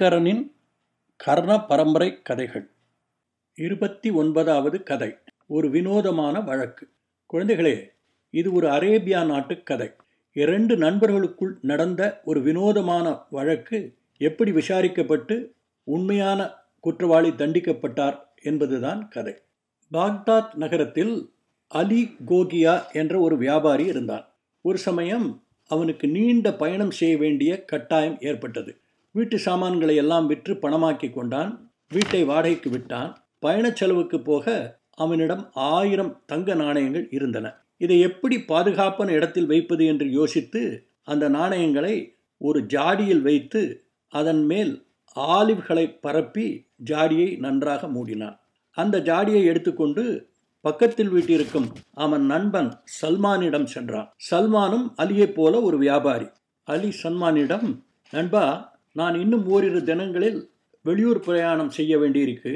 [0.00, 0.52] சங்கரனின்
[1.16, 2.70] கர்ண பரம்பரை கதைகள்.
[3.54, 5.16] இருபத்தி ஒன்பதாவது கதை.
[5.46, 6.88] ஒரு வினோதமான வழக்கு.
[7.32, 7.88] குழந்தைகளே
[8.30, 9.90] இது ஒரு அரேபியா நாட்டு கதை.
[10.32, 15.52] இரண்டு நண்பர்களுக்குள் நடந்த ஒரு வினோதமான வழக்கு எப்படி விசாரிக்கப்பட்டு
[15.84, 19.34] உண்மையான குற்றவாளி தண்டிக்கப்பட்டார் என்பதுதான் கதை.
[19.92, 21.32] பாக்தாத் நகரத்தில்
[21.68, 24.32] அலி கோகியா என்ற ஒரு வியாபாரி இருந்தான்.
[24.60, 28.80] ஒரு சமயம் அவனுக்கு நீண்ட பயணம் செய்ய வேண்டிய கட்டாயம் ஏற்பட்டது.
[29.12, 31.70] வீட்டு சாமான்களை எல்லாம் விற்று பணமாக்கி கொண்டான்.
[31.88, 33.24] வீட்டை வாடகைக்கு விட்டான்.
[33.38, 37.54] பயணச் செலவுக்கு போக அவனிடம் ஆயிரம் தங்க நாணயங்கள் இருந்தன.
[37.76, 44.86] இதை எப்படி பாதுகாப்பான இடத்தில் வைப்பது என்று யோசித்து அந்த நாணயங்களை ஒரு ஜாடியில் வைத்து அதன் மேல்
[45.16, 48.38] ஆலிவ்களை பரப்பி ஜாடியை நன்றாக மூடினான்.
[48.70, 50.28] அந்த ஜாடியை எடுத்துக்கொண்டு
[50.60, 54.14] பக்கத்தில் வீட்டிருக்கும் அவன் நண்பன் சல்மானிடம் சென்றான்.
[54.30, 56.26] சல்மானும் அலியைப் போல ஒரு வியாபாரி.
[56.64, 60.38] அலி சல்மானிடம் நண்பா நான் இன்னும் ஓரிரு தினங்களில்
[60.82, 62.52] வெளியூர் பிரயாணம் செய்ய வேண்டியிருக்கு.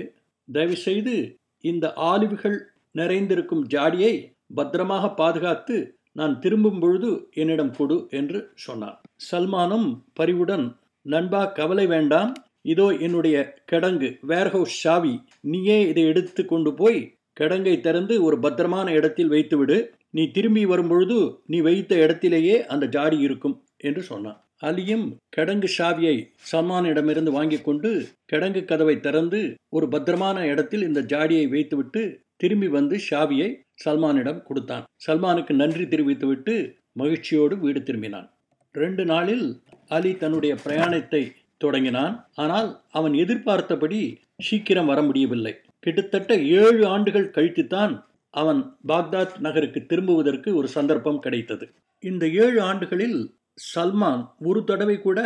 [0.52, 1.14] தயவுசெய்து
[1.60, 2.58] இந்த ஆலிவுகள்
[2.90, 4.14] நிறைந்திருக்கும் ஜாடியை
[4.54, 8.98] பத்திரமாக பாதுகாத்து நான் திரும்பும் பொழுது என்னிடம் கொடு என்று சொன்னான்
[9.30, 13.36] சல்மானும் பரிவுடன் நண்பா கவலை வேண்டாம் இதோ என்னுடைய
[13.72, 17.00] கிடங்கு வேர்ஹவுஸ் சாவி நீயே இதை எடுத்து கொண்டு போய்
[17.40, 19.76] கிடங்கை திறந்து ஒரு பத்திரமான இடத்தில் வைத்துவிடு.
[20.10, 26.16] நீ திரும்பி வரும்பொழுது நீ வைத்த இடத்திலேயே அந்த ஜாடி இருக்கும் என்று சொன்னான் அலியும் கிடங்கு சாவியை
[26.52, 27.90] சல்மானிடமிருந்து வாங்கி கொண்டு
[28.32, 32.02] கிடங்கு கதவை திறந்து ஒரு பத்திரமான இடத்தில் இந்த ஜாடியை வைத்துவிட்டு
[32.36, 33.48] திரும்பி வந்து ஷாவியை
[33.84, 34.84] சல்மானிடம் கொடுத்தான்.
[35.06, 36.54] சல்மானுக்கு நன்றி தெரிவித்துவிட்டு
[36.92, 38.28] மகிழ்ச்சியோடு வீடு திரும்பினான்.
[38.72, 39.46] ரெண்டு நாளில்
[39.88, 41.22] அலி தன்னுடைய பிரயாணத்தை
[41.58, 42.14] தொடங்கினான்.
[42.34, 44.00] ஆனால் அவன் எதிர்பார்த்தபடி
[44.36, 45.54] சீக்கிரம் வர முடியவில்லை.
[45.78, 47.94] கிட்டத்தட்ட ஏழு ஆண்டுகள் கழித்துத்தான்
[48.30, 51.66] அவன் பாக்தாத் நகருக்கு திரும்புவதற்கு ஒரு சந்தர்ப்பம் கிடைத்தது.
[52.02, 53.18] இந்த ஏழு ஆண்டுகளில்
[53.58, 55.20] சல்மான் ஒரு தடவை கூட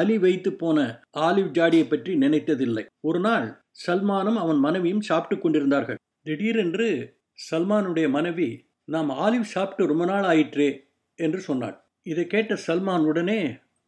[0.00, 0.78] அலி வைத்து போன
[1.26, 2.84] ஆலிவ் ஜாடியை பற்றி நினைத்ததில்லை.
[3.00, 3.46] ஒரு நாள்
[3.84, 5.98] சல்மானும் அவன் மனைவியும் சாப்பிட்டு கொண்டிருந்தார்கள்.
[6.26, 6.88] திடீரென்று
[7.48, 8.48] சல்மானுடைய மனைவி
[8.88, 10.70] நாம் ஆலிவ் சாப்பிட்டு ரொம்ப நாள் ஆயிற்றே
[11.18, 11.76] என்று சொன்னாள்.
[12.02, 13.40] இதை கேட்ட சல்மான் உடனே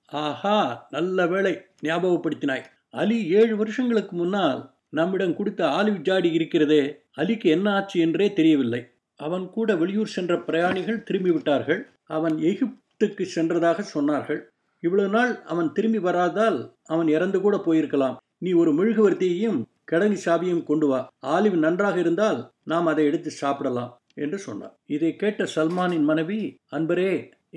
[0.08, 0.58] ஆஹா
[0.90, 2.64] நல்ல வேளை ஞாபகப்படுத்தினாய்.
[2.94, 6.82] அலி ஏழு வருஷங்களுக்கு முன்னால் நம்மிடம் கொடுத்த ஆலிவ் ஜாடி இருக்கிறதே
[7.18, 8.82] அலிக்கு என்ன ஆச்சு என்றே தெரியவில்லை.
[9.20, 11.80] அவன் கூட வெளியூர் சென்ற பிரயாணிகள் திரும்பிவிட்டார்கள்.
[12.16, 14.40] அவன் எகிப்து எகிப்துக்கு சென்றதாக சொன்னார்கள்.
[14.82, 16.58] இவ்வளவு நாள் அவன் திரும்பி வராதால்
[16.92, 18.16] அவன் இறந்து கூட போயிருக்கலாம்.
[18.38, 19.58] நீ ஒரு மெழுகுவர்த்தியையும்
[19.92, 21.00] கிடங்கு சாவியும் கொண்டு வா.
[21.34, 22.38] ஆலிவ் நன்றாக இருந்தால்
[22.72, 23.90] நாம் அதை எடுத்து சாப்பிடலாம்
[24.24, 24.74] என்று சொன்னார்.
[24.96, 26.38] இதை கேட்ட சல்மானின் மனைவி
[26.76, 27.10] அன்பரே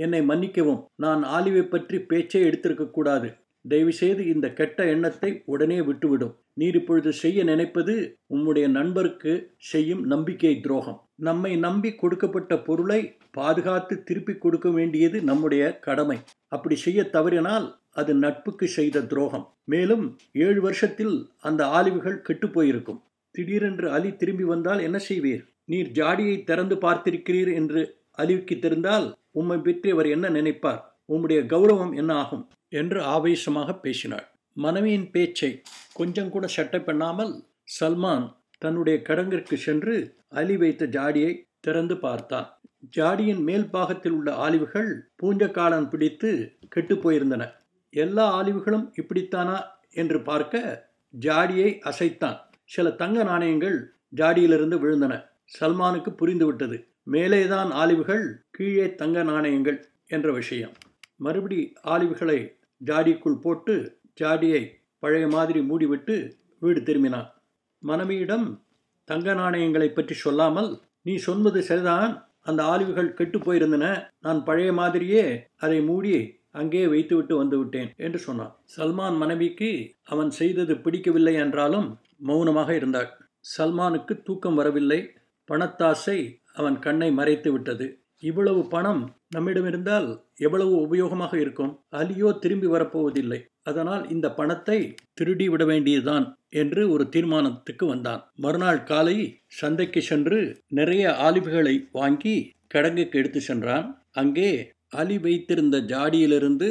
[0.05, 0.81] என்னை மன்னிக்கவும்.
[1.05, 3.29] நான் ஆலிவை பற்றி பேச்சே எடுத்திருக்க கூடாது.
[3.65, 6.35] தயவுசெய்து இந்த கெட்ட எண்ணத்தை உடனே விட்டுவிடும்.
[6.59, 7.93] நீர் இப்பொழுது செய்ய நினைப்பது
[8.35, 9.33] உம்முடைய நண்பருக்கு
[9.71, 10.99] செய்யும் நம்பிக்கை துரோகம்.
[11.27, 16.17] நம்மை நம்பி கொடுக்கப்பட்ட பொருளை பாதுகாத்து திருப்பி கொடுக்க வேண்டியது நம்முடைய கடமை.
[16.47, 19.45] அப்படி செய்ய தவறினால் அது நட்புக்கு செய்த துரோகம்.
[19.63, 20.05] மேலும்
[20.45, 22.99] ஏழு வருஷத்தில் அந்த ஆலிவுகள் கெட்டு போயிருக்கும்.
[23.31, 25.43] திடீரென்று அலி திரும்பி வந்தால் என்ன செய்வீர்?
[25.65, 27.81] நீர் ஜாடியை திறந்து பார்த்திருக்கிறீர் என்று
[28.17, 30.81] அலிவுக்கு தெரிந்தால் உம்மை பற்றி அவர் என்ன நினைப்பார்?
[31.09, 32.45] உம்முடைய கௌரவம் என்ன ஆகும்?
[32.69, 34.27] என்று ஆவேசமாக பேசினாள்.
[34.57, 35.61] மனைவியின் பேச்சை
[35.93, 37.43] கொஞ்சம் கூட சட்டை பண்ணாமல்
[37.79, 42.59] சல்மான் தன்னுடைய கடங்கிற்கு சென்று அலி வைத்த ஜாடியை திறந்து பார்த்தான்.
[42.97, 47.51] ஜாடியின் மேல் பாகத்தில் உள்ள ஆலிவுகள் பூஞ்சக்காலன் பிடித்து கெட்டு போயிருந்தன.
[47.89, 52.37] எல்லா ஆலிவுகளும் இப்படித்தானா என்று பார்க்க ஜாடியை அசைத்தான்.
[52.63, 55.23] சில தங்க நாணயங்கள் ஜாடியிலிருந்து விழுந்தன.
[55.59, 56.87] சல்மானுக்கு புரிந்துவிட்டது.
[57.11, 60.73] மேலேதான் ஆலிவுகள் கீழே தங்க நாணயங்கள் என்ற விஷயம்.
[61.15, 64.61] மறுபடி ஆலிவுகளை ஜாடிக்குள் போட்டு ஜாடியை
[65.03, 66.15] பழைய மாதிரி மூடிவிட்டு
[66.59, 67.27] வீடு திரும்பினான்.
[67.83, 68.47] மனைவியிடம்
[69.09, 70.69] தங்க நாணயங்களை பற்றி சொல்லாமல்
[71.01, 72.13] நீ சொன்னது சரிதான்.
[72.49, 73.85] அந்த ஆலிவுகள் கெட்டு போயிருந்தன.
[74.19, 75.23] நான் பழைய மாதிரியே
[75.55, 76.13] அதை மூடி
[76.51, 78.53] அங்கே வைத்துவிட்டு வந்து விட்டேன் என்று சொன்னான்.
[78.75, 79.69] சல்மான் மனைவிக்கு
[80.03, 81.87] அவன் செய்தது பிடிக்கவில்லை என்றாலும்
[82.29, 83.09] மௌனமாக இருந்தாள்.
[83.57, 84.99] சல்மானுக்கு தூக்கம் வரவில்லை.
[85.49, 86.19] பணத்தாசை
[86.53, 87.87] அவன் கண்ணை மறைத்து விட்டது.
[88.23, 91.73] இவ்வளவு பணம் நம்மிடம் இருந்தால் எவ்வளவு உபயோகமாக இருக்கும்?
[91.91, 93.39] அலியோ திரும்பி வரப்போவதில்லை.
[93.63, 98.21] அதனால் இந்த பணத்தை திருடி விட வேண்டியதுதான் என்று ஒரு தீர்மானத்துக்கு வந்தான்.
[98.35, 99.17] மறுநாள் காலை
[99.47, 102.35] சந்தைக்கு சென்று நிறைய ஆலிவுகளை வாங்கி
[102.73, 103.87] கடங்குக்கு எடுத்து சென்றான்.
[104.11, 106.69] அங்கே அலி வைத்திருந்த ஜாடியிலிருந்து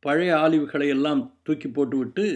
[0.00, 2.26] பழைய ஆலிவுகளை எல்லாம் தூக்கி போட்டுவிட்டு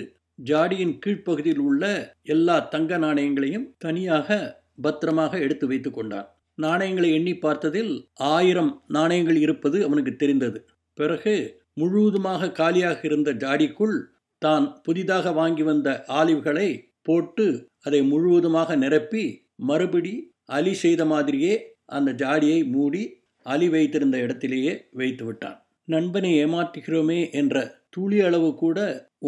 [0.44, 4.38] ஜாடியின் கீழ்ப்பகுதியில் உள்ள எல்லா தங்க நாணயங்களையும் தனியாக
[4.82, 6.28] பத்திரமாக எடுத்து வைத்து கொண்டான்.
[6.58, 7.92] நாணயங்களை எண்ணி பார்த்ததில்
[8.34, 10.58] ஆயிரம் நாணயங்கள் இருப்பது அவனுக்கு தெரிந்தது.
[10.98, 11.34] பிறகு
[11.72, 13.96] முழுவதுமாக காலியாக இருந்த ஜாடிக்குள்
[14.42, 15.88] தான் புதிதாக வாங்கி வந்த
[16.20, 16.68] ஆலிவ்களை
[17.02, 17.46] போட்டு
[17.86, 19.24] அதை முழுவதுமாக நிரப்பி
[19.70, 20.14] மறுபடி
[20.56, 21.54] அலி செய்த மாதிரியே
[21.96, 23.02] அந்த ஜாடியை மூடி
[23.46, 25.58] அலி வைத்திருந்த இடத்திலேயே வைத்து விட்டான்.
[25.88, 27.56] நண்பனை ஏமாற்றுகிறோமே என்ற
[27.90, 28.78] துளி அளவு கூட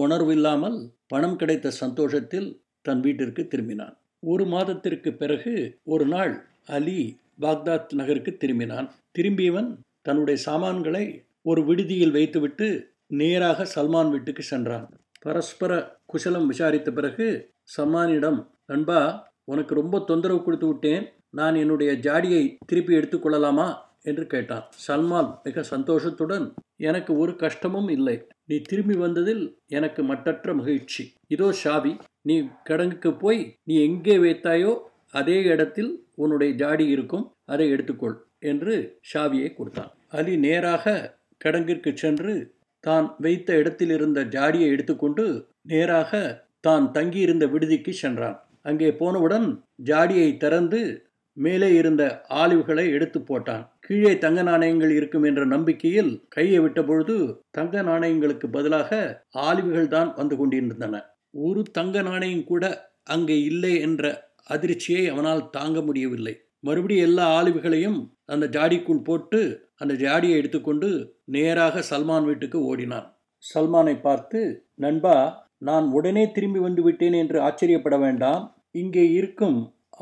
[0.03, 0.77] உணர்வில்லாமல்
[1.07, 2.49] பணம் கிடைத்த சந்தோஷத்தில்
[2.83, 3.95] தன் வீட்டிற்கு திரும்பினான்.
[4.23, 5.55] ஒரு மாதத்திற்கு பிறகு
[5.85, 6.35] ஒரு நாள்
[6.69, 8.89] அலி பாக்தாத் நகருக்கு திரும்பினான்.
[9.13, 14.87] திரும்பியவன் தன்னுடைய சாமான்களை ஒரு விடுதியில் வைத்துவிட்டு நேராக சல்மான் வீட்டுக்கு சென்றான்.
[15.21, 17.27] பரஸ்பர குசலம் விசாரித்த பிறகு
[17.77, 21.05] சல்மானிடம் நண்பா உனக்கு ரொம்ப தொந்தரவு கொடுத்து விட்டேன்.
[21.31, 24.65] நான் என்னுடைய ஜாடியை திருப்பி எடுத்துக்கொள்ளலாமா என்று கேட்டான்.
[24.89, 28.27] சல்மான் மிக சந்தோஷத்துடன் எனக்கு ஒரு கஷ்டமும் இல்லை.
[28.45, 31.13] நீ திரும்பி வந்ததில் எனக்கு மட்டற்ற மகிழ்ச்சி.
[31.27, 34.73] இதோ ஷாவி நீ கிடங்குக்கு போய் நீ எங்கே வைத்தாயோ
[35.13, 35.91] அதே இடத்தில்
[36.23, 38.17] உன்னுடைய ஜாடி இருக்கும் அதை எடுத்துக்கொள்
[38.51, 38.75] என்று
[39.11, 39.91] ஷாவியை கொடுத்தான்.
[40.19, 40.95] அலி நேராக
[41.41, 42.35] கிடங்கிற்கு சென்று
[42.85, 45.25] தான் வைத்த இடத்தில் இருந்த ஜாடியை எடுத்துக்கொண்டு
[45.73, 46.21] நேராக
[46.61, 48.39] தான் தங்கியிருந்த விடுதிக்கு சென்றான்.
[48.69, 49.47] அங்கே போனவுடன்
[49.91, 50.81] ஜாடியை திறந்து
[51.37, 52.03] மேலே இருந்த
[52.43, 53.63] ஆலிவுகளை எடுத்து போட்டான்.
[53.87, 57.17] கீழே தங்க நாணயங்கள் இருக்கும் என்ற நம்பிக்கையில் கையை விட்ட பொழுது
[57.51, 58.91] தங்க நாணயங்களுக்கு பதிலாக
[59.47, 61.01] ஆலிவுகள் தான் வந்து கொண்டிருந்தன.
[61.47, 62.65] ஒரு தங்க நாணயம் கூட
[63.15, 64.11] அங்கே இல்லை என்ற
[64.47, 66.35] அதிர்ச்சியை அவனால் தாங்க முடியவில்லை.
[66.61, 69.41] மறுபடியும் எல்லா ஆலிவுகளையும் அந்த ஜாடிக்குள் போட்டு
[69.77, 70.89] அந்த ஜாடியை எடுத்துக்கொண்டு
[71.25, 73.07] நேராக சல்மான் வீட்டுக்கு ஓடினான்.
[73.45, 74.41] சல்மானை பார்த்து
[74.75, 75.17] நண்பா
[75.59, 78.43] நான் உடனே திரும்பி வந்து விட்டேன் என்று ஆச்சரியப்பட வேண்டாம்.
[78.71, 79.59] இங்கே இருக்கும்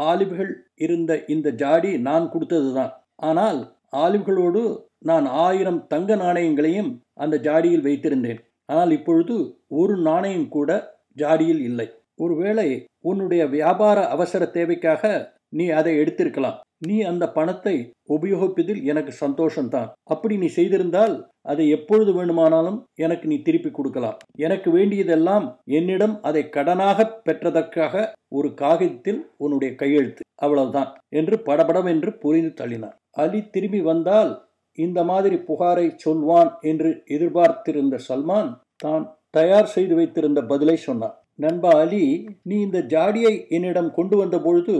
[0.08, 2.92] ஆலிவுகள் இருந்த இந்த ஜாடி நான் கொடுத்ததுதான்.
[3.28, 3.60] ஆனால்
[4.04, 4.62] ஆலிவுகளோடு
[4.98, 8.40] நான் ஆயிரம் தங்க நாணயங்களையும் அந்த ஜாடியில் வைத்திருந்தேன்.
[8.66, 9.36] ஆனால் இப்பொழுது
[9.80, 10.70] ஒரு நாணயம் கூட
[11.16, 11.86] ஜாடியில் இல்லை.
[12.20, 12.68] ஒருவேளை
[13.10, 15.04] உன்னுடைய வியாபார அவசர தேவைக்காக
[15.58, 16.58] நீ அதை எடுத்திருக்கலாம்.
[16.88, 17.74] நீ அந்த பணத்தை
[18.08, 19.88] உபயோகிப்பதில் எனக்கு சந்தோஷம்தான்.
[20.04, 24.18] அப்படி நீ செய்திருந்தால் அதை எப்பொழுது வேண்டுமானாலும் எனக்கு நீ திருப்பி கொடுக்கலாம்.
[24.38, 25.46] எனக்கு வேண்டியதெல்லாம்
[25.78, 30.22] என்னிடம் அதை கடனாக பெற்றதற்காக ஒரு காகிதத்தில் உன்னுடைய கையெழுத்து.
[30.36, 34.32] அவ்வளவுதான் என்று படபடவென்று புரிந்து தள்ளினார் அலி திரும்பி வந்தால்
[34.78, 42.04] இந்த மாதிரி புகாரை சொல்வான் என்று எதிர்பார்த்திருந்த சல்மான் தான் தயார் செய்து வைத்திருந்த பதிலை சொன்னார் நண்பா அலி
[42.42, 44.74] நீ இந்த ஜாடியை என்னிடம் கொண்டு வந்த பொழுது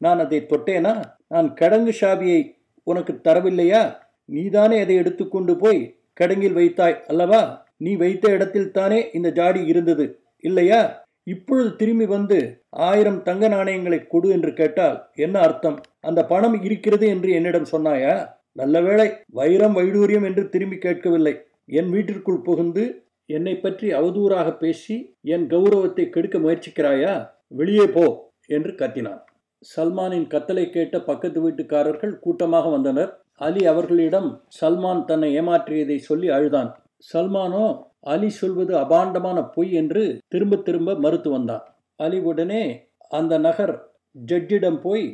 [0.00, 0.92] நான் அதை தொட்டேனா?
[1.28, 2.40] நான் கடங்கு ஷாபியை
[2.82, 3.82] உனக்கு தரவில்லையா?
[4.28, 5.80] நீதானே அதை எடுத்துக்கொண்டு போய்
[6.12, 7.42] கடங்கில் வைத்தாய் அல்லவா?
[7.76, 10.06] நீ வைத்த இடத்தில் தானே இந்த ஜாடி இருந்தது
[10.44, 10.80] இல்லையா?
[11.24, 12.38] இப்பொழுது திரும்பி வந்து
[12.68, 15.78] ஆயிரம் தங்க நாணயங்களை கொடு என்று கேட்டால் என்ன அர்த்தம்?
[16.00, 18.14] அந்த பணம் இருக்கிறது என்று என்னிடம் சொன்னாயா?
[18.52, 19.08] நல்ல வேளை
[19.38, 21.34] வைரம் வைடூரியம் என்று திரும்பி கேட்கவில்லை.
[21.78, 22.84] என் வீட்டிற்குள் புகுந்து
[23.28, 24.96] என்னை பற்றி அவதூறாக பேசி
[25.26, 27.14] என் கௌரவத்தை கெடுக்க முயற்சிக்கிறாயா?
[27.48, 28.04] வெளியே போ!
[28.46, 29.20] என்று கத்தினான்.
[29.62, 33.10] சல்மானின் கத்தலை கேட்ட பக்கத்து வீட்டுக்காரர்கள் கூட்டமாக வந்தனர்.
[33.36, 34.28] அலி அவர்களிடம்
[34.60, 36.70] சல்மான் தன்னை ஏமாற்றியதை சொல்லி அழுதான்.
[37.12, 37.66] சல்மானோ
[38.04, 41.64] அலி சொல்வது அபாண்டமான பொய் என்று திரும்ப திரும்ப மறுத்து வந்தான்.
[42.00, 42.62] அலி உடனே
[43.10, 43.74] அந்த நகர்
[44.16, 45.06] ஜட்ஜிடம் போய்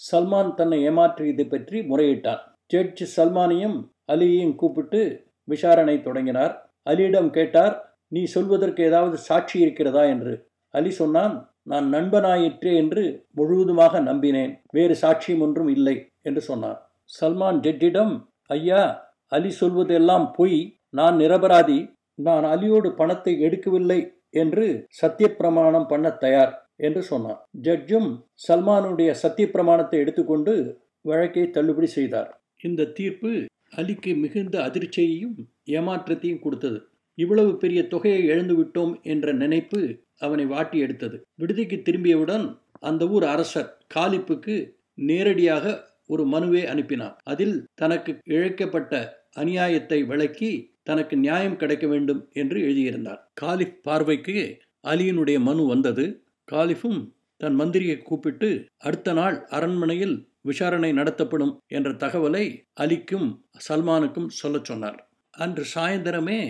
[0.00, 2.42] சல்மான் தன்னை ஏமாற்றியதை பற்றி முறையிட்டான்.
[2.66, 3.78] ஜட்ஜ் சல்மானையும்
[4.08, 5.00] அலியையும் கூப்பிட்டு
[5.48, 6.54] விசாரணை தொடங்கினார்.
[6.86, 7.74] அலியிடம் கேட்டார்
[8.08, 10.04] நீ சொல்வதற்கு ஏதாவது சாட்சி இருக்கிறதா?
[10.04, 10.32] என்று.
[10.70, 13.02] அலி சொன்னான் நான் நண்பனாயிற்றே என்று
[13.34, 14.52] முழுவதுமாக நம்பினேன்.
[14.70, 16.78] வேறு சாட்சியம் ஒன்றும் இல்லை என்று சொன்னார்.
[17.20, 18.14] சல்மான் ஜெட்டிடம்
[18.46, 18.82] ஐயா
[19.28, 21.78] அலி சொல்வதெல்லாம் பொய் நான் நிரபராதி.
[22.14, 27.40] நான் அலியோடு பணத்தை எடுக்கவில்லை என்று சத்தியப்பிரமாணம் பண்ண தயார் என்று சொன்னார்.
[27.62, 28.10] ஜட்ஜும்
[28.48, 30.54] சல்மானுடைய சத்தியப்பிரமாணத்தை எடுத்துக்கொண்டு
[31.00, 32.30] வழக்கை தள்ளுபடி செய்தார்.
[32.60, 33.30] இந்த தீர்ப்பு
[33.76, 36.86] அலிக்கு மிகுந்த அதிர்ச்சியையும் ஏமாற்றத்தையும் கொடுத்தது.
[37.14, 41.22] இவ்வளவு பெரிய தொகையை இழந்துவிட்டோம் என்ற நினைப்பு அவனை வாட்டி எடுத்தது.
[41.34, 47.20] விடுதிக்கு திரும்பியவுடன் அந்த ஊர் அரசர் காலிப்புக்கு நேரடியாக ஒரு மனுவை அனுப்பினார்.
[47.22, 53.30] அதில் தனக்கு இழைக்கப்பட்ட அநியாயத்தை விளக்கி தனக்கு நியாயம் கிடைக்க வேண்டும் என்று எழுதியிருந்தார்.
[53.34, 56.22] காலிப் பார்வைக்கு அலியினுடைய மனு வந்தது.
[56.52, 62.44] காலிஃபும் தன் மந்திரியை கூப்பிட்டு அடுத்த நாள் அரண்மனையில் விசாரணை நடத்தப்படும் என்ற தகவலை
[62.80, 63.28] அலிக்கும்
[63.68, 65.08] சல்மானுக்கும் சொல்லச் சொன்னார்.
[65.30, 66.40] அன்று சாயந்தரமே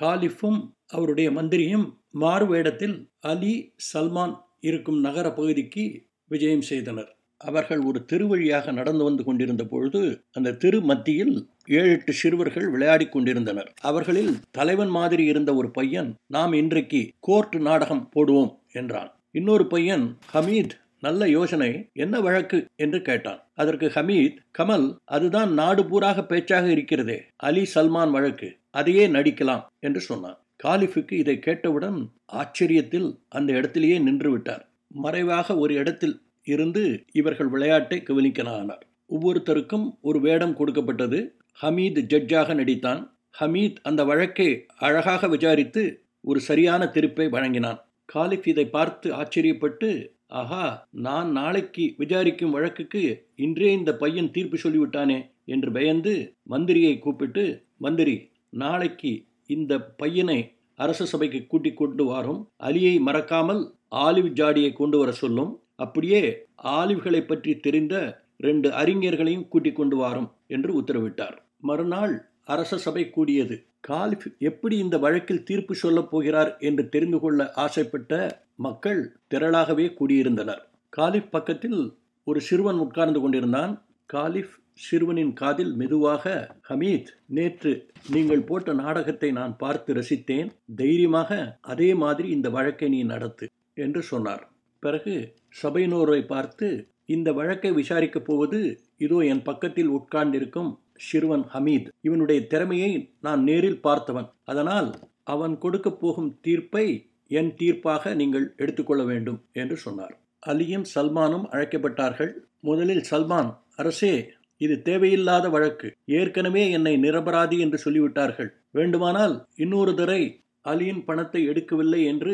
[0.00, 7.16] காலிஃபும் அவருடைய மந்திரியும் மாறு வேடத்தில் அலி சல்மான் இருக்கும் நகர பகுதிக்கு விஜயம் செய்தனர்.
[7.40, 10.00] அவர்கள் ஒரு திருவழியாக நடந்து வந்து கொண்டிருந்த பொழுது
[10.32, 13.72] அந்த திரு மத்தியில் ஏழு எட்டு சிறுவர்கள் விளையாடி கொண்டிருந்தனர்.
[13.80, 19.12] அவர்களில் தலைவன் மாதிரி இருந்த ஒரு பையன் நாம் இன்றைக்கு கோர்ட் நாடகம் போடுவோம் என்றான்.
[19.30, 22.66] இன்னொரு பையன் ஹமீத் நல்ல யோசனை என்ன வழக்கு?
[22.76, 23.46] என்று கேட்டான்.
[23.54, 27.24] அதற்கு ஹமீத் கமல் அதுதான் நாடு பூராக பேச்சாக இருக்கிறதே.
[27.36, 28.56] அலி சல்மான் வழக்கு.
[28.70, 29.66] அதையே நடிக்கலாம்.
[29.80, 30.38] என்று சொன்னான்.
[30.64, 34.68] காலிஃபுக்கு இதை கேட்டவுடன் ஆச்சரியத்தில் அந்த இடத்திலேயே நின்று விட்டார்.
[34.88, 38.80] மறைவாக ஒரு இடத்தில் இருந்து இவர்கள் விளையாட்டை கவனிக்கலானார்.
[39.08, 41.34] ஒவ்வொருத்தருக்கும் ஒரு வேடம் கொடுக்கப்பட்டது.
[41.62, 43.10] ஹமீத் ஜட்ஜாக நடித்தான்.
[43.40, 47.84] ஹமீத் அந்த வழக்கை அழகாக விசாரித்து ஒரு சரியான திருப்பை வழங்கினான்.
[48.04, 53.02] காலிஃப் இதை பார்த்து ஆச்சரியப்பட்டு ஆஹா நான் நாளைக்கு விசாரிக்கும் வழக்குக்கு
[53.36, 56.12] இன்றே இந்த பையன் தீர்ப்பு சொல்லிவிட்டானே என்று பயந்து
[56.48, 57.44] மந்திரியை கூப்பிட்டு
[57.76, 59.12] மந்திரி நாளைக்கு
[59.46, 60.38] இந்த பையனை
[60.78, 62.40] அரச சபைக்கு கூட்டிக் கொண்டு வாரும்.
[62.62, 65.52] அலியை மறக்காமல் ஆலிவ் ஜாடியை கொண்டு வர சொல்லும்.
[65.76, 66.22] அப்படியே
[66.62, 67.94] ஆலிவ்களை பற்றி தெரிந்த
[68.36, 71.36] ரெண்டு அறிஞர்களையும் கூட்டிக் கொண்டு வாரும் என்று உத்தரவிட்டார்.
[71.60, 73.56] மறுநாள் அரச சபை கூடியது.
[73.80, 78.12] காலிஃப் எப்படி இந்த வழக்கில் தீர்ப்பு சொல்லப் போகிறார் என்று தெரிந்து கொள்ள ஆசைப்பட்ட
[78.58, 79.00] மக்கள்
[79.30, 80.62] திரளாகவே கூடியிருந்தனர்.
[80.88, 81.80] காலிஃப் பக்கத்தில்
[82.26, 83.72] ஒரு சிறுவன் உட்கார்ந்து கொண்டிருந்தான்.
[84.06, 86.24] காலிஃப் சிறுவனின் காதில் மெதுவாக
[86.68, 87.72] ஹமீத் நேற்று
[88.10, 90.48] நீங்கள் போட்ட நாடகத்தை நான் பார்த்து ரசித்தேன்.
[90.76, 94.44] தைரியமாக அதே மாதிரி இந்த வழக்கை நீ நடத்து என்று சொன்னார்.
[94.82, 95.14] பிறகு
[95.62, 96.68] சபையினோரை பார்த்து
[97.06, 98.60] இந்த வழக்கை விசாரிக்கப் போவது
[98.96, 100.70] இதோ என் பக்கத்தில் உட்கார்ந்திருக்கும்
[101.08, 101.88] சிறுவன் ஹமீத்.
[102.00, 104.28] இவனுடைய திறமையை நான் நேரில் பார்த்தவன்.
[104.44, 104.90] அதனால்
[105.24, 106.86] அவன் கொடுக்கப் போகும் தீர்ப்பை
[107.30, 110.14] என் தீர்ப்பாக நீங்கள் எடுத்துக்கொள்ள வேண்டும் என்று சொன்னார்.
[110.46, 112.32] அலியும் சல்மானும் அழைக்கப்பட்டார்கள்.
[112.60, 114.14] முதலில் சல்மான் அரசே
[114.60, 115.88] இது தேவையில்லாத வழக்கு.
[116.04, 118.50] ஏற்கனவே என்னை நிரபராதி என்று சொல்லிவிட்டார்கள்.
[118.70, 120.22] வேண்டுமானால் இன்னொரு தரை
[120.64, 122.32] அலியின் பணத்தை எடுக்கவில்லை என்று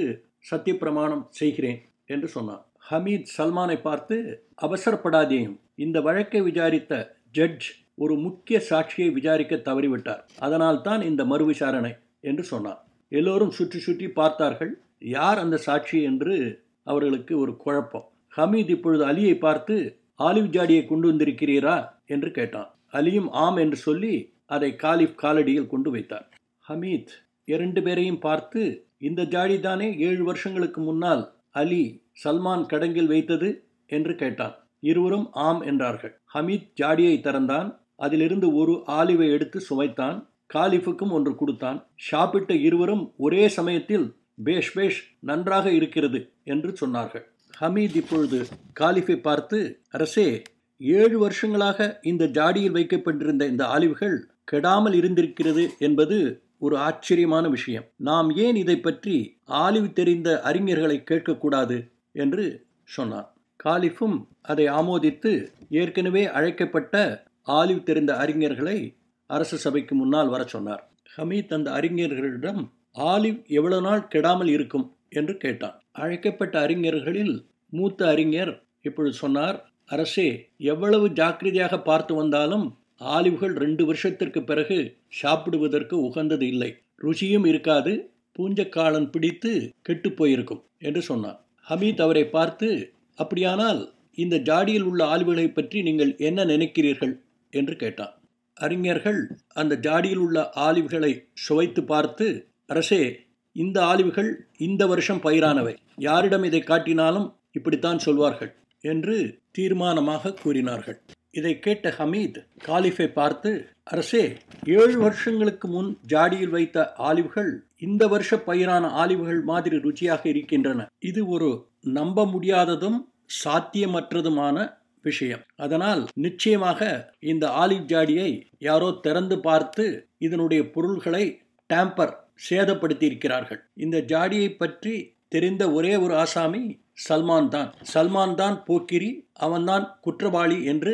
[0.50, 4.16] சத்தியப்பிரமாணம் செய்கிறேன் என்று சொன்னான் ஹமீத் சல்மானை பார்த்து
[4.62, 5.56] அவசரப்படாதேயும்.
[5.74, 6.92] இந்த வழக்கை விசாரித்த
[7.32, 10.22] ஜட்ஜ் ஒரு முக்கிய சாட்சியை விசாரிக்க தவறிவிட்டார்.
[10.38, 12.80] அதனால் தான் இந்த மறு விசாரணை என்று சொன்னார்.
[13.12, 14.72] எல்லோரும் சுற்றி சுற்றி பார்த்தார்கள்.
[15.04, 18.08] யார் அந்த சாட்சி என்று அவர்களுக்கு ஒரு குழப்பம்.
[18.36, 21.88] ஹமீத் இப்பொழுது அலியை பார்த்து ஆலிவ் ஜாடியை கொண்டு வந்திருக்கிறீரா?
[22.06, 22.74] என்று கேட்டான்.
[22.92, 26.28] அலியும் ஆம் என்று சொல்லி அதை காலிஃப் காலடியில் கொண்டு வைத்தார்
[26.68, 27.06] ஹமீத்
[27.44, 33.64] இரண்டு பேரையும் பார்த்து இந்த ஜாடி தானே ஏழு வருஷங்களுக்கு முன்னால் அலி சல்மான் கடங்கில் வைத்தது?
[33.86, 34.66] என்று கேட்டான்.
[34.80, 36.20] இருவரும் ஆம் என்றார்கள்.
[36.34, 37.80] ஹமீத் ஜாடியை திறந்தான்.
[37.96, 41.86] அதிலிருந்து ஒரு ஆலிவை எடுத்து சுவைத்தான் காலிஃபுக்கும் ஒன்று கொடுத்தான்.
[41.96, 47.22] சாப்பிட்ட இருவரும் ஒரே சமயத்தில் பேஷ் பேஷ் நன்றாக இருக்கிறது என்று சொன்னார்கள்.
[47.60, 50.42] ஹமீத் இப்பொழுது காலிஃபை பார்த்து அரசே
[50.78, 54.18] ஏழு வருஷங்களாக இந்த ஜாடியில் வைக்கப்பட்டிருந்த இந்த ஆலிவுகள்
[54.52, 57.84] கெடாமல் இருந்திருக்கிறது என்பது ஒரு ஆச்சரியமான விஷயம்.
[57.96, 61.90] நாம் ஏன் இதை பற்றி ஆலிவ் தெரிந்த அறிஞர்களை கேட்கக்கூடாது?
[62.12, 63.34] என்று சொன்னார்.
[63.64, 68.94] காலிஃபும் அதை ஆமோதித்து ஏற்கனவே அழைக்கப்பட்ட ஆலிவ் தெரிந்த அறிஞர்களை
[69.26, 70.90] அரச சபைக்கு முன்னால் வர சொன்னார்.
[71.16, 75.76] ஹமீத் அந்த அறிஞர்களிடம் ஆலிவ் எவ்வளவு நாள் கெடாமல் இருக்கும் என்று கேட்டான்.
[75.92, 77.34] அழைக்கப்பட்ட அறிஞர்களில்
[77.68, 82.66] மூத்த அறிஞர் இப்பொழுது சொன்னார் அரசே எவ்வளவு ஜாக்கிரதையாக பார்த்து வந்தாலும்
[83.00, 86.70] ஆலிவ்கள் ரெண்டு வருஷத்திற்கு பிறகு சாப்பிடுவதற்கு உகந்தது இல்லை.
[87.02, 87.92] ருசியும் இருக்காது
[88.38, 91.38] பூஞ்சக்காலன் பிடித்து கெட்டு போயிருக்கும் என்று சொன்னார்.
[91.70, 92.68] ஹமீத் அவரை பார்த்து
[93.14, 93.80] அப்படியானால்
[94.14, 97.14] இந்த ஜாடியில் உள்ள ஆலிவுகளை பற்றி நீங்கள் என்ன நினைக்கிறீர்கள்?
[97.52, 98.14] என்று கேட்டான்.
[98.56, 99.20] அறிஞர்கள்
[99.54, 102.26] அந்த ஜாடியில் உள்ள ஆலிவ்களை சுவைத்து பார்த்து
[102.66, 103.20] அரசே
[103.52, 105.74] இந்த ஆலிவுகள் இந்த வருஷம் பயிரானவை.
[105.96, 111.00] யாரிடம் இதை காட்டினாலும் இப்படித்தான் சொல்வார்கள் என்று தீர்மானமாக கூறினார்கள்.
[111.30, 118.90] இதை கேட்ட ஹமீத் காலிஃபை பார்த்து அரசே ஏழு வருஷங்களுக்கு முன் ஜாடியில் வைத்த ஆலிவுகள் இந்த வருஷ பயிரான
[119.02, 120.86] ஆலிவுகள் மாதிரி ருச்சியாக இருக்கின்றன.
[120.98, 122.98] இது ஒரு நம்ப முடியாததும்
[123.44, 124.56] சாத்தியமற்றதுமான
[125.02, 125.42] விஷயம்.
[125.56, 131.24] அதனால் நிச்சயமாக இந்த ஆலிவ் ஜாடியை யாரோ திறந்து பார்த்து இதனுடைய பொருள்களை
[131.72, 134.94] டேம்பர் சேதப்படுத்தி இருக்கிறார்கள் இந்த ஜாடியை பற்றி
[135.34, 136.62] தெரிந்த ஒரே ஒரு ஆசாமி
[137.06, 137.70] சல்மான் தான்.
[137.92, 139.10] சல்மான் தான் போக்கிரி
[139.46, 140.92] அவன்தான் குற்றவாளி என்று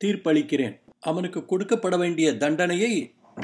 [0.00, 0.74] தீர்ப்பளிக்கிறேன்.
[1.10, 2.92] அவனுக்கு கொடுக்கப்பட வேண்டிய தண்டனையை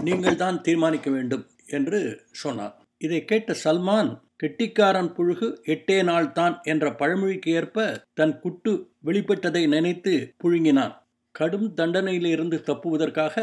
[0.07, 1.45] நீங்கள் தான் தீர்மானிக்க வேண்டும்
[1.77, 2.01] என்று
[2.43, 2.75] சொன்னான்
[3.05, 4.11] இதை கேட்ட சல்மான்
[4.43, 7.87] கெட்டிக்காரன் புழுகு எட்டே நாள் தான் என்ற பழமொழிக்கு ஏற்ப
[8.19, 8.73] தன் குட்டு
[9.09, 10.95] வெளிப்பட்டதை நினைத்து புழுங்கினான்.
[11.35, 13.37] கடும் தண்டனையிலிருந்து தப்புவதற்காக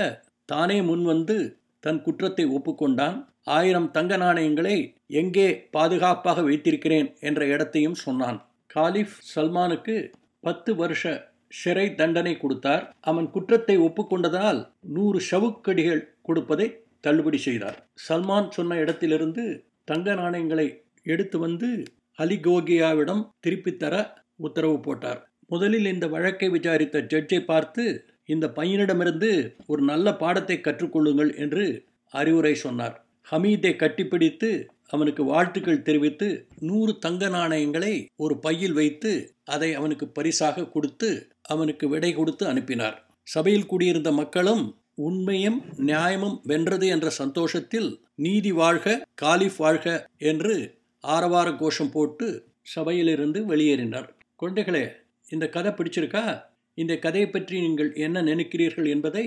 [0.49, 1.37] தானே முன்வந்து
[1.83, 3.17] தன் குற்றத்தை ஒப்புக்கொண்டான்.
[3.43, 8.45] ஆயிரம் தங்க நாணயங்களை எங்கே பாதுகாப்பாக வைத்திருக்கிறேன் என்ற இடத்தையும் சொன்னான்.
[8.67, 12.95] காலிஃப் சல்மானுக்கு பத்து வருஷ சிறை தண்டனை கொடுத்தார்.
[13.01, 17.87] அவன் குற்றத்தை ஒப்புக்கொண்டதால் நூறு சவுக்கடிகள் கொடுப்பதை தள்ளுபடி செய்தார்.
[18.09, 21.83] சல்மான் சொன்ன இடத்திலிருந்து தங்க நாணயங்களை எடுத்து வந்து
[22.13, 25.29] அலி கோகியாவிடம் திருப்பித் தர உத்தரவு போட்டார்.
[25.47, 33.02] முதலில் இந்த வழக்கை விசாரித்த ஜட்ஜை பார்த்து இந்த பையனிடமிருந்து ஒரு நல்ல பாடத்தை கற்றுக்கொள்ளுங்கள் என்று அறிவுரை சொன்னார்.
[33.31, 34.49] ஹமீதை கட்டிப்பிடித்து
[34.89, 36.27] அவனுக்கு வாழ்த்துக்கள் தெரிவித்து
[36.59, 39.11] நூறு தங்க நாணயங்களை ஒரு பையில் வைத்து
[39.45, 41.09] அதை அவனுக்கு பரிசாக கொடுத்து
[41.41, 42.97] அவனுக்கு விடை கொடுத்து அனுப்பினார்.
[43.27, 44.63] சபையில் கூடியிருந்த மக்களும்
[44.95, 49.87] உண்மையும் நியாயமும் வென்றது என்ற சந்தோஷத்தில் நீதி வாழ்க காலிஃப் வாழ்க
[50.31, 50.55] என்று
[51.03, 52.27] ஆரவார கோஷம் போட்டு
[52.61, 54.09] சபையிலிருந்து வெளியேறினார்.
[54.41, 54.83] குழந்தைகளே
[55.29, 56.43] இந்த கதை பிடிச்சிருக்கா?
[56.77, 59.25] இந்த கதையை பற்றி நீங்கள் என்ன நினைக்கிறீர்கள் என்பதை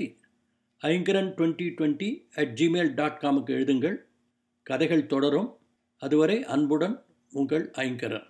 [0.82, 3.96] Aingaran twenty twenty at Gmail dot காமுக்கு எழுதுங்கள்.
[4.62, 5.58] கதைகள் தொடரும்.
[5.98, 8.26] அதுவரை அன்புடன் உங்கள் ஐங்கரன்.